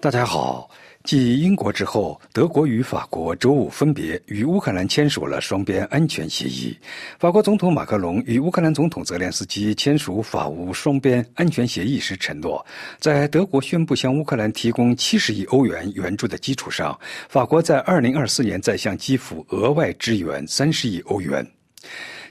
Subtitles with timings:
[0.00, 0.70] 大家好。
[1.04, 6.74] 继英国之后，德国与法国周五分别与乌克兰签署了双边安全协议。
[7.18, 12.64] 法国总统马克龙与乌克兰总统泽连斯基签署法乌双边安全协议时承诺，
[12.98, 16.98] 在德国宣布向乌克兰提供七十亿欧元援助的基础上，
[17.28, 21.46] 法国在二零二四年再向基辅额外支援三十亿欧元。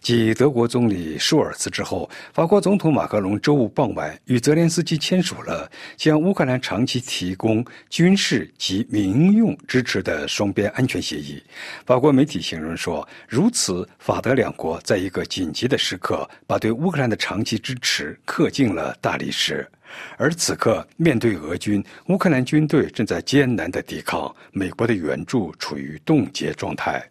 [0.00, 11.42] 继德国总理舒尔茨之后，法国总统马克龙周五傍晚与泽连斯基签署了向乌克兰长期提供军事及民用支持的双边安全协议。
[11.84, 19.68] 法国媒体形容说，如此，法德两国在一个紧急的时刻，把对乌克兰的长期支持刻进了大理石。
[20.16, 27.02] 而此刻，面对俄军，乌克兰军队正在艰难的抵抗，美国的援助处于冻结状态。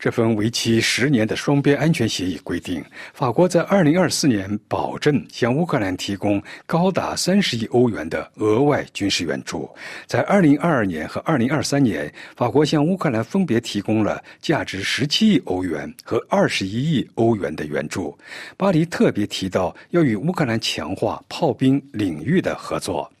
[0.00, 2.82] 这份为期十年的双边安全协议规定，
[3.12, 9.68] 法国在2024年保证向乌克兰提供高达30亿欧元的额外军事援助。
[10.06, 18.16] 在2022年和2023年，法国向乌克兰分别提供了价值17亿欧元和21亿欧元的援助。
[18.56, 23.12] 巴黎特别提到要与乌克兰强化炮兵领域的合作。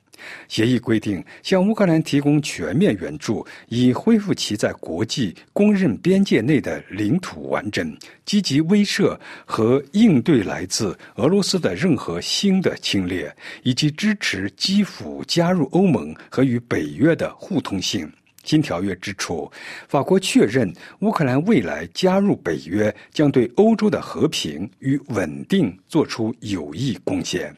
[0.48, 18.10] 协议规定，向乌克兰提供全面援助，以恢复其在国际公认边界内的领土完整，积极威慑和应对来自俄罗斯的任何新的侵略，以及支持基辅加入欧盟和与北约的互通性。
[18.42, 19.50] 新条约指出，
[19.86, 27.54] 法国确认乌克兰未来加入北约将对欧洲的和平与稳定做出有益贡献。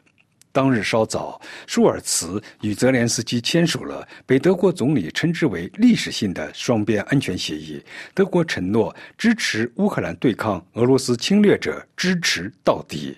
[0.52, 7.82] 当日稍早，舒尔茨与泽连斯基签署了被德国总理称之为历史性的双边安全协议。
[8.14, 13.16] 德国承诺支持乌克兰对抗俄罗斯侵略者，支持到底。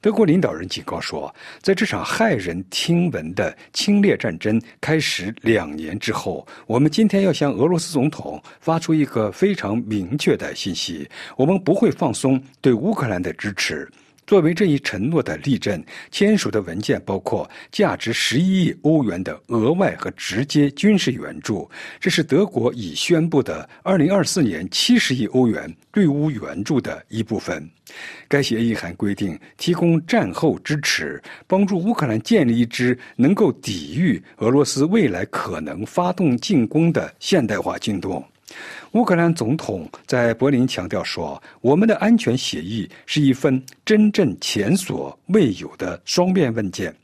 [0.00, 13.86] 德国领导人警告说，在这场骇人听闻的侵略战争开始两年之后，我们今天要向俄罗斯总统发出一个非常明确的信息：我们不会放松对乌克兰的支持。
[14.30, 15.82] 作为这一承诺的例证，
[16.12, 21.68] 签署的文件包括价值十一亿欧元的额外和直接军事援助，
[21.98, 27.68] 这是德国已宣布的二零二四年七十亿欧元对乌援助的一部分。
[28.28, 38.12] 该协议还规定提供战后支持，帮助乌克兰建立一支能够抵御俄罗斯未来可能发动进攻的现代化军队。
[38.92, 46.94] 乌克兰总统在柏林强调说：“我们的安全协议是一份真正前所未有的双边文件。”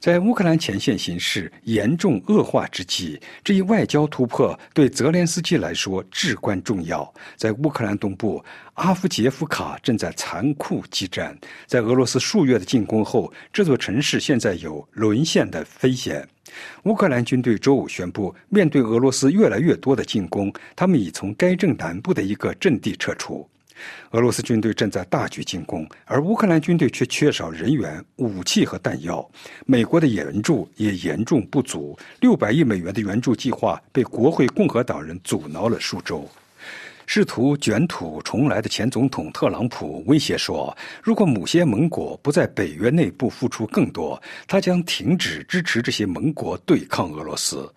[0.00, 7.14] 在乌克兰前线形势严重恶化之际，这一外交突破对泽连斯基来说至关重要。
[7.36, 8.44] 在乌克兰东部，
[8.74, 11.38] 阿夫杰夫卡正在残酷激战。
[11.68, 16.26] 在俄罗斯数月的进攻后，这座城市现在有沦陷的危险。
[16.84, 23.48] 乌克兰军队周五宣布，面对俄罗斯越来越多的进攻，他们已从该镇南部的一个阵地撤出。
[24.10, 29.28] 俄罗斯军队正在大举进攻，而乌克兰军队却缺少人员、武器和弹药。
[29.66, 36.28] 美国的援助也严重不足，六百亿美元的援助计划被国会共和党人阻挠了数周。
[37.14, 40.74] 试图卷土重来的前总统特朗普威胁说
[41.04, 44.18] ：“如果某些盟国不在北约内部付出更多，
[44.48, 47.70] 他将停止支持这些盟国对抗俄罗斯。”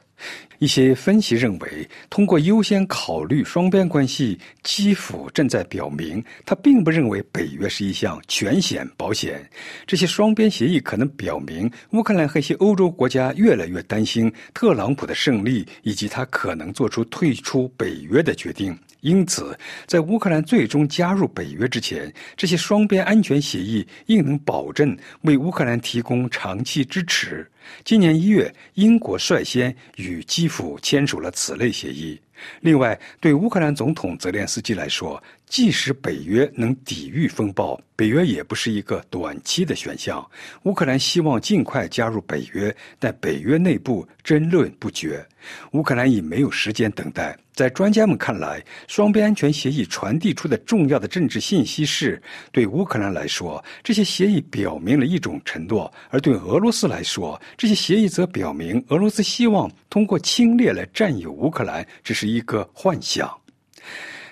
[0.60, 9.48] 一些分析认为，通过优先考虑双边关系，基辅正在表明他并不认为北约是一项全险保险。
[9.86, 18.78] 这些双边协议可能表明，乌克兰和一些欧洲国家越来越担心特朗普的胜利，以及他可能做出退出北约的决定。
[19.02, 19.56] 因此，
[19.86, 27.48] 在乌克兰最终加入北约之前，这些双边安全协议应能保证为乌克兰提供长期支持。
[27.84, 32.20] 今年一月，英国率先与基辅签署了此类协议。
[32.62, 40.26] 另外，对乌克兰总统泽连斯基来说，即使北约能抵御风暴，北约也不是一个短期的选项。
[40.64, 45.26] 乌克兰希望尽快加入北约，但北约内部争论不绝，
[45.72, 47.38] 乌克兰已没有时间等待。
[47.54, 52.22] 在专家们看来，双边安全协议传递出的重要的政治信息是：
[52.52, 63.30] 对乌克兰来说，这些协议表明了一种承诺；而对俄罗斯来说，这些协议则表明俄罗斯希望通过侵略来占有乌克兰，只是一个幻想。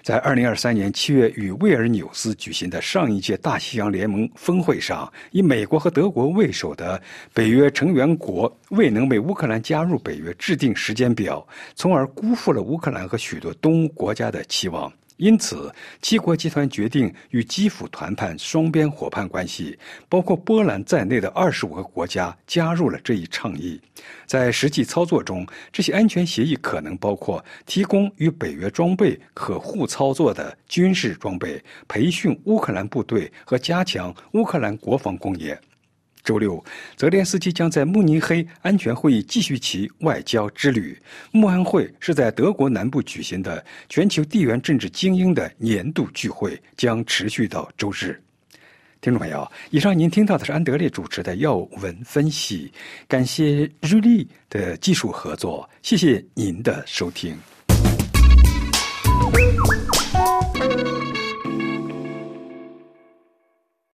[0.01, 7.01] 在二零二三年七月与威尔纽斯举行的上一届大西洋联盟峰会上，以美国和德国为首的
[7.33, 14.91] 北约成员国未能为乌克兰加入北约制定时间表，从而辜负了乌克兰和许多东欧国家的期望。
[15.17, 19.77] 因此，七国集团决定与基辅谈判双边伙伴关系，
[20.09, 23.79] 包括波兰在内的二十五个国家加入了这一倡议。
[24.25, 35.59] 在实际操作中，这些安全协议可能包括提供与北约装备可互操作的军事装备、培训乌克兰部队和加强乌克兰国防工业。
[36.23, 36.63] 周六，
[36.95, 40.97] 泽连斯基将在慕尼黑安全会议继续其外交之旅。
[41.31, 48.19] 慕安会是在德国南部举行的全球地缘政治精英的年度聚会，将持续到周日。
[49.01, 52.71] 听众朋友，以上您听到的是安德烈主持的要闻分析，
[53.05, 57.37] 感谢日立的技术合作，谢谢您的收听。